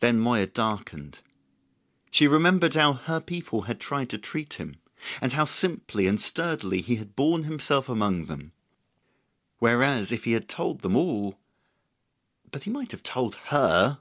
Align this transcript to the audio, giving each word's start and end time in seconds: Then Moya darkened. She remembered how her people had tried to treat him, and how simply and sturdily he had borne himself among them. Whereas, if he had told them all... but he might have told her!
Then 0.00 0.18
Moya 0.18 0.46
darkened. 0.46 1.20
She 2.10 2.26
remembered 2.26 2.72
how 2.72 2.94
her 2.94 3.20
people 3.20 3.64
had 3.68 3.78
tried 3.78 4.08
to 4.08 4.16
treat 4.16 4.54
him, 4.54 4.76
and 5.20 5.34
how 5.34 5.44
simply 5.44 6.06
and 6.06 6.18
sturdily 6.18 6.80
he 6.80 6.96
had 6.96 7.14
borne 7.14 7.42
himself 7.42 7.86
among 7.86 8.24
them. 8.28 8.52
Whereas, 9.58 10.10
if 10.10 10.24
he 10.24 10.32
had 10.32 10.48
told 10.48 10.80
them 10.80 10.96
all... 10.96 11.38
but 12.50 12.62
he 12.62 12.70
might 12.70 12.92
have 12.92 13.02
told 13.02 13.34
her! 13.50 13.98